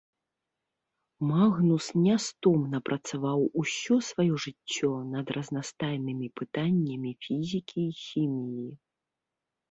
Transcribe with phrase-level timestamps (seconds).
[1.31, 8.65] Магнус нястомна працаваў усё сваё жыццё над разнастайнымі пытаннямі фізікі і хіміі.